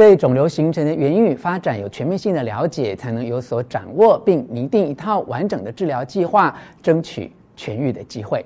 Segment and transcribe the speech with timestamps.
[0.00, 8.42] 对肿瘤形成的原因与发展有全面性的了解，才能有所掌握，并拟定一套完整的治疗计划，争取痊愈的机会。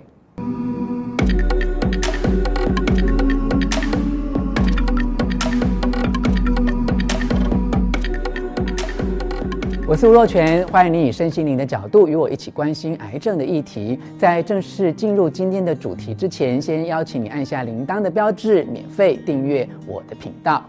[9.86, 13.96] 我是吴若泉，欢迎你以身心灵的角度与我一起关心癌症的议题。
[14.18, 20.60] 在正式进入今天的主题之前，先邀请你按下铃铛的标志，免费订阅我的频道。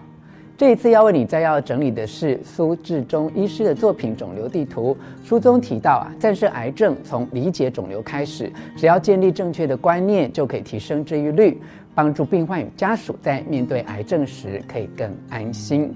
[0.57, 4.97] 这一次要为你摘要整理的是苏志忠医师的作品《肿瘤地图》。
[5.27, 11.59] 书中提到啊，战胜癌症从理解肿瘤开始，只要建立正确的观念，就可以提升治愈率，
[11.93, 15.93] 帮助病患与家属在面对癌症时可以更安心。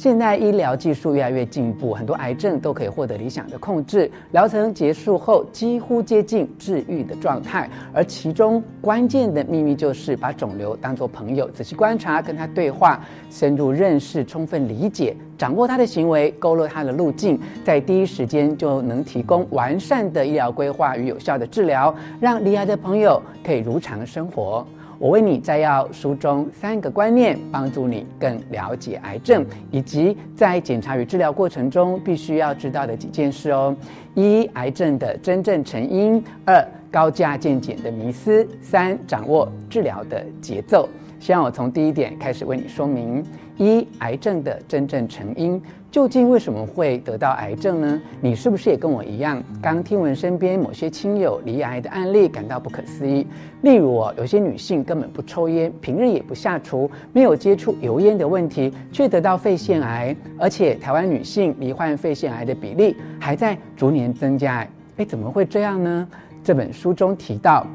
[0.00, 7.68] 现代医疗技术越来越进步，很多癌症都可以获得理想的控制，疗程结束后几乎接近治愈的状态。
[7.92, 24.66] 而其中关键的秘密就是把肿瘤当作朋友，仔细观察，跟他对话，深入认识，充分理解，掌握他的行为，勾勒他的路径，在第一时间就能提供完善的医疗规划与有效的治疗，让罹癌的朋友可以如常生活。
[25.00, 33.74] 我为你摘要书中三个观念，帮助你更了解癌症，以及在检查与治疗过程中必须要知道的几件事哦：
[34.14, 40.86] 一、癌症的真正成因；二、高价健检的迷思；三、掌握治疗的节奏。
[41.18, 43.24] 希望我从第一点开始为你说明：
[43.64, 45.60] 一、癌症的真正成因。
[45.90, 48.00] 究竟为什么会得到癌症呢？
[48.20, 53.26] 你是不是也跟我一样，刚听闻身边某些亲友罹癌的案例，感到不可思议？
[53.62, 64.64] 例如哦，有些女性根本不抽烟，平日也不下厨，没有接触油烟的问题，却得到肺腺癌，而且台湾女性罹患肺腺癌的比例还在逐年增加。
[64.96, 66.08] 哎，怎么会这样呢？
[66.44, 67.66] 这本书中提到，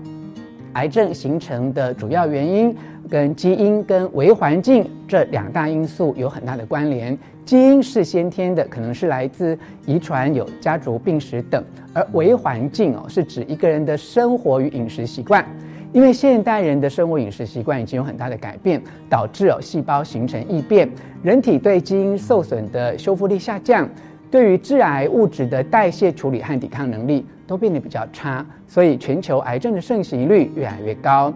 [0.75, 2.75] 癌症形成的主要原因
[3.09, 7.17] 跟基因跟微环境这两大因素有很大的关联。
[7.45, 11.61] 基因是先天的，可能是来自遗传、有家族病史等；
[11.93, 15.45] 而微环境哦，是指一个人的生活与饮食习惯。
[15.93, 20.89] 因为现代人的生活饮食习惯已经有很大的改变，导致哦细胞形成异变，
[21.23, 23.87] 人体对基因受损的修复力下降，
[24.35, 31.33] 对于致癌物质的代谢处理和抵抗能力都变得比较差，所以全球癌症的盛行率越来越高。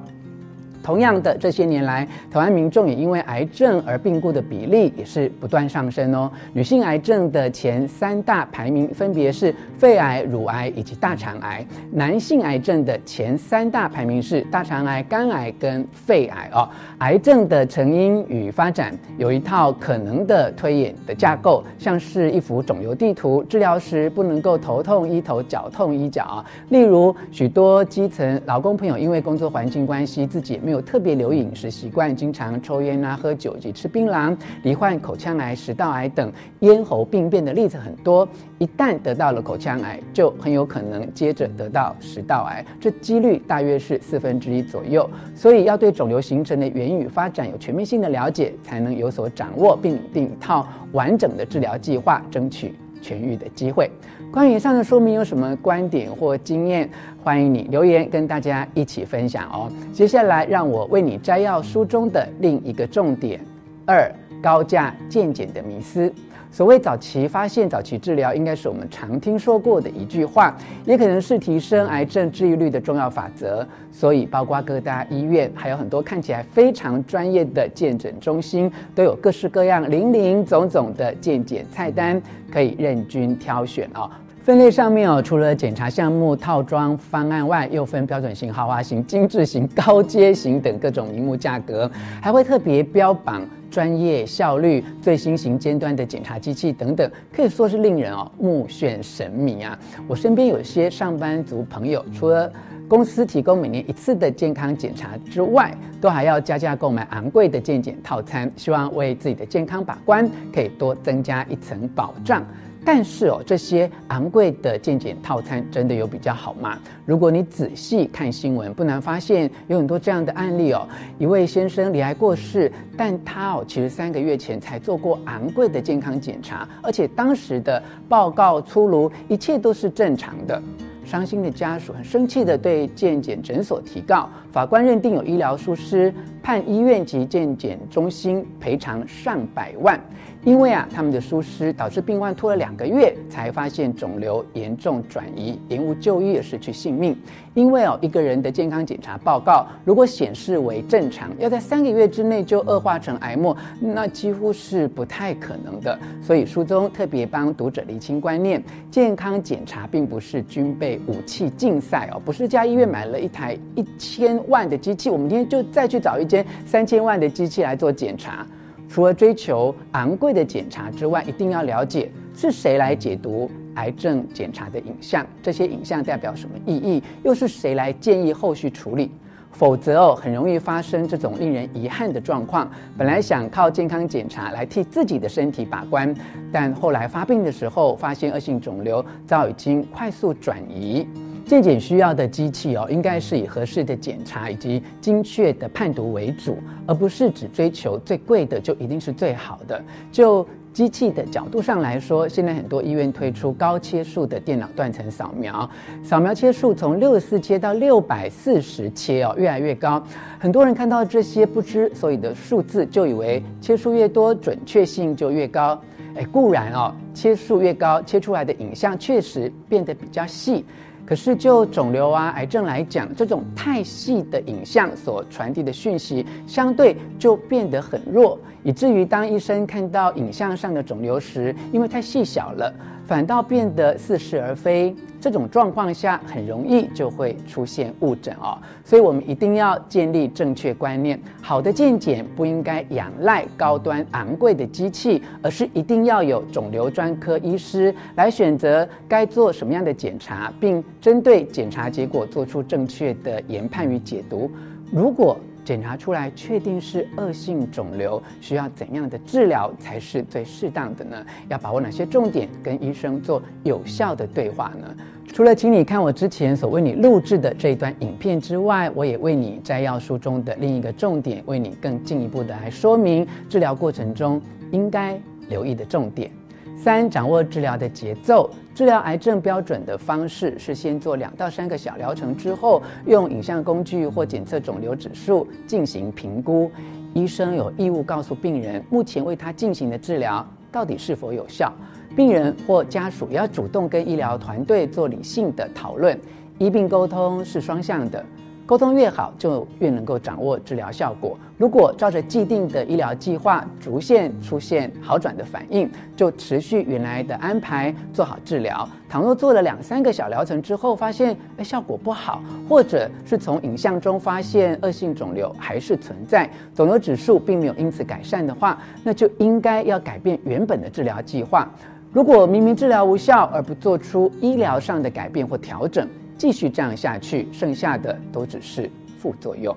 [0.82, 6.32] 同样的，这些年来，台湾民众也因为癌症而病故的比例也是不断上升哦。
[6.54, 16.68] 女性癌症的前三大排名分别是肺癌、乳癌以及大肠癌；男性癌症的前三大排名是大肠癌、肝癌跟肺癌哦。
[17.00, 23.44] 癌症的成因与发展有一套可能的推演的架构，像是一幅肿瘤地图。
[23.44, 26.44] 治疗时不能够头痛医头，脚痛医脚。
[26.70, 38.30] 例如，许多基层劳工朋友因为工作环境关系，自己也没有特别留饮食习惯，经常抽烟啊、喝酒以及吃槟榔，罹患口腔癌、食道癌等咽喉病变的例子很多。
[38.60, 45.10] 一旦得到了口腔癌，就很有可能接着得到食道癌，这几率大约是四分之一左右。
[45.34, 53.90] 所以要对肿瘤形成的原与发展有全面性的了解，才能有所掌握，并定一套完整的治疗计划，争取痊愈的机会。
[54.32, 56.90] 关于以上的说明有什么观点或经验，
[57.24, 59.72] 欢迎你留言跟大家一起分享哦。
[59.92, 63.40] 接下来让我为你摘要书中的另一个重点：
[63.86, 64.12] 二、
[64.42, 66.14] 高价健检的迷思。
[66.52, 73.66] 所谓早期发现、早期治疗，应该是我们常听说过的一句话，也可能是提升癌症治愈率的重要法则。
[73.92, 82.22] 所以，包括各大医院，还有很多看起来非常专业的健诊中心，都有各式各样、林林总总的健检菜单，
[82.52, 84.10] 可以任君挑选哦。
[84.42, 91.90] 分类上面哦，除了检查项目、套装方案外，又分标准型、豪华型、精致型、高阶型等各种名目价格，
[92.20, 99.78] 还会特别标榜专业、效率、最新型尖端的检查机器等等，可以说是令人哦目眩神迷啊！
[100.08, 102.52] 我身边有些上班族朋友，除了
[102.88, 105.72] 公司提供每年一次的健康检查之外，
[106.02, 112.44] 都还要加价购买昂贵的健检套餐，希望为自己的健康把关，可以多增加一层保障。
[112.84, 116.80] 但是哦，这些昂贵的健检套餐真的有比较好吗？
[117.06, 120.88] 如果你仔细看新闻，不难发现有很多这样的案例哦。
[121.18, 130.62] 一位先生罹癌过世，但他哦其实三个月前才做过昂贵的健康检查，而且当时的报告出炉，一切都是正常的。
[131.10, 136.14] 伤心的家属很生气地对健检诊所提告，法官认定有医疗疏失，
[136.44, 140.00] 判医院及健检中心赔偿上百万。
[140.46, 147.18] 因为啊，他们的疏失导致病患拖了两个月才发现肿瘤严重转移，延误就医，失去性命。
[147.54, 155.98] 因为哦，一个人的健康检查报告如果显示为正常，要在三个月之内就恶化成癌末，那几乎是不太可能的。
[156.22, 168.46] 所以书中特别帮读者厘清观念：健康检查并不是军备武器竞赛哦，不是家医院买了一台一千万的机器，我们今天就再去找一间三千万的机器来做检查。
[168.88, 173.50] 除了追求昂贵的检查之外，一定要了解是谁来解读
[173.80, 179.10] 癌症检查的影像，这些影像代表什么意义，又是谁来建议后续处理？
[179.52, 182.70] 否则哦，很容易发生这种令人遗憾的状况。
[182.98, 186.14] 本来想靠健康检查来替自己的身体把关，
[186.52, 191.08] 但后来发病的时候，发现恶性肿瘤早已经快速转移。
[191.46, 199.84] 健检需要的机器哦，应该是以合适的检查以及精确的判读为主，而不是只追求最贵的就一定是最好的。
[200.12, 205.70] 就机器的角度上来说，现在很多医院推出高切数的电脑断层扫描，
[206.04, 210.02] 扫描切数从六十四切到六百四十切哦，越来越高。
[210.40, 215.80] 很多人看到这些不知所以的数字，就以为切数越多，准确性就越高。
[216.16, 220.66] 哎，固然哦，切数越高，切出来的影像确实变得比较细。
[221.10, 232.72] 可是，就肿瘤啊、癌症来讲，这种太细的影像所传递的讯息，相对就变得很弱，以至于当医生看到影像上的肿瘤时，因为太细小了，
[233.10, 234.96] 反倒变得似是而非。
[235.20, 238.56] 这种状况下，很容易就会出现误诊哦。
[238.86, 254.50] 所以我们一定要建立正确观念：好的健检不应该仰赖高端昂贵的机器，而是一定要有肿瘤专科医师来选择该做什么样的检查，并针对检查结果做出正确的研判与解读。
[254.92, 255.36] 如果
[255.70, 261.24] 检查出来确定是恶性肿瘤，需要怎样的治疗才是最适当的呢？
[261.48, 264.88] 要把握哪些重点，跟医生做有效的对话呢？
[265.32, 276.32] 除了请你看我之前所为你录制的这一段影片之外，我也为你摘要书中的另一个重点，为你更进一步的来说明治疗过程中应该留意的重点。
[276.82, 278.50] 三、掌握治疗的节奏。
[278.74, 286.72] 治疗癌症标准的方式是先做两到三个小疗程之后，用影像工具或检测肿瘤指数进行评估。
[287.14, 291.74] 医生有义务告诉病人，目前为他进行的治疗到底是否有效。
[292.16, 296.18] 病人或家属要主动跟医疗团队做理性的讨论。
[296.60, 298.24] 医病沟通是双向的。
[298.70, 301.36] 沟通越好，就越能够掌握治疗效果。
[301.58, 308.88] 如果照着既定的医疗计划，逐渐出现好转的反应，就持续原来的安排，做好治疗。
[309.10, 321.68] 倘若做了两三个小疗程之后，发现诶效果不好，或者是从影像中发现恶性肿瘤还是存在，肿瘤指数并没有因此改善的话，那就应该要改变原本的治疗计划。
[322.14, 326.08] 如果明明治疗无效，而不做出医疗上的改变或调整，
[326.40, 328.90] 继续这样下去，剩下的都只是
[329.20, 329.76] 副作用。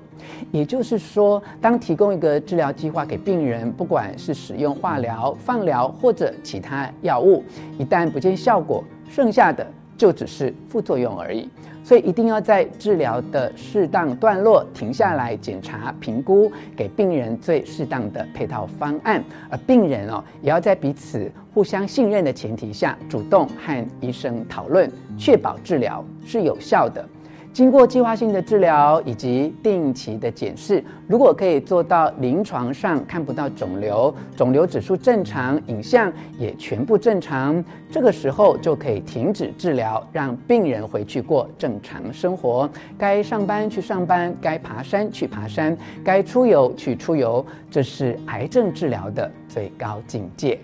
[0.53, 7.43] 也就是说，当提供一个治疗计划给病人，不管是使用化疗、放疗或者其他药物，
[7.79, 9.67] 一旦不见效果，剩下的
[10.03, 11.49] 就只是副作用而已。
[11.85, 19.23] 所以一定要在治疗的适当段落停下来检查、评估，给病人最适当的配套方案。
[19.49, 27.09] 而病人哦，也要在彼此互相信任的前提下，主动和医生讨论，确保治疗是有效的。
[27.53, 42.69] 经过计划性的治疗以及定期的检视，如果可以做到临床上看不到肿瘤，肿瘤指数正常，影像也全部正常，这个时候就可以停止治疗，让病人回去过正常生活。
[42.97, 50.59] 该上班去上班，该爬山去爬山，该出游去出游，这是癌症治疗的最高境界。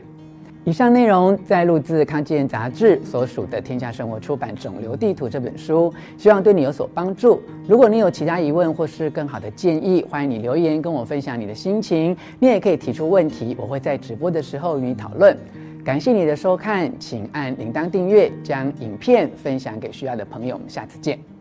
[0.69, 7.41] 以上内容在录自康健杂志所属的天下生活出版《肿瘤地图》这本书，希望对你有所帮助。
[7.67, 12.15] 如果你有其他疑问或是更好的建议，欢迎你留言跟我分享你的心情。
[12.39, 15.35] 你也可以提出问题，我会在直播的时候与你讨论。
[15.83, 20.57] 感谢你的收看，请按铃铛订阅，将影片分享给需要的朋友。
[20.57, 21.38] 我们下次见。